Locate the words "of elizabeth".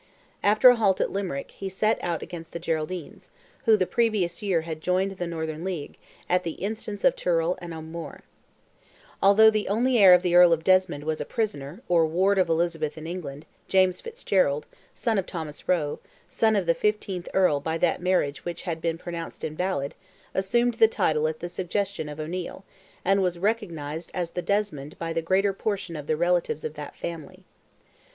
12.39-12.97